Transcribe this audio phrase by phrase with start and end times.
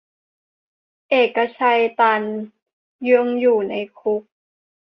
[1.09, 2.21] เอกชัย ตัน
[3.09, 4.23] ยังอยู่ในคุก